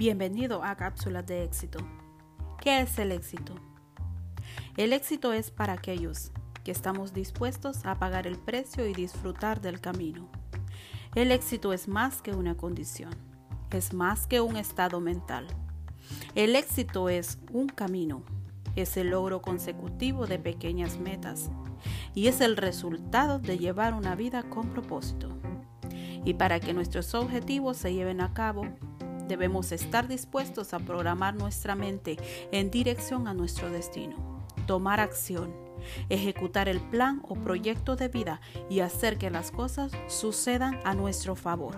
[0.00, 1.78] Bienvenido a Cápsulas de Éxito.
[2.58, 3.54] ¿Qué es el éxito?
[4.78, 6.32] El éxito es para aquellos
[6.64, 10.26] que estamos dispuestos a pagar el precio y disfrutar del camino.
[11.14, 13.14] El éxito es más que una condición,
[13.72, 15.46] es más que un estado mental.
[16.34, 18.22] El éxito es un camino,
[18.76, 21.50] es el logro consecutivo de pequeñas metas
[22.14, 25.28] y es el resultado de llevar una vida con propósito.
[26.24, 28.64] Y para que nuestros objetivos se lleven a cabo,
[29.30, 32.16] debemos estar dispuestos a programar nuestra mente
[32.50, 34.16] en dirección a nuestro destino,
[34.66, 35.54] tomar acción,
[36.08, 41.36] ejecutar el plan o proyecto de vida y hacer que las cosas sucedan a nuestro
[41.36, 41.76] favor.